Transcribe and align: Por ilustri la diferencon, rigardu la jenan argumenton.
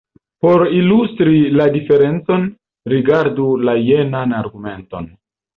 Por 0.43 0.61
ilustri 0.77 1.41
la 1.59 1.67
diferencon, 1.75 2.47
rigardu 2.95 3.47
la 3.69 3.79
jenan 3.89 4.35
argumenton. 4.43 5.09